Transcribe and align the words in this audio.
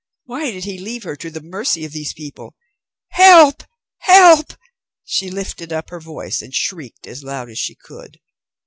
Why 0.25 0.49
did 0.49 0.63
he 0.65 0.79
leave 0.79 1.03
her 1.03 1.15
to 1.17 1.29
the 1.29 1.43
mercy 1.43 1.85
of 1.85 1.91
these 1.91 2.11
people? 2.11 2.55
"Help! 3.09 3.61
Help!" 3.99 4.53
She 5.05 5.29
lifted 5.29 5.71
up 5.71 5.91
her 5.91 5.99
voice 5.99 6.41
and 6.41 6.55
shrieked 6.55 7.05
as 7.05 7.21
loud 7.23 7.51
as 7.51 7.59
she 7.59 7.75
could. 7.75 8.17